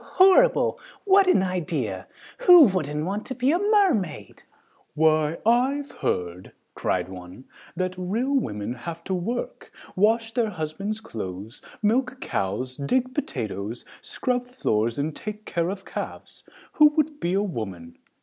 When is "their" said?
10.33-10.49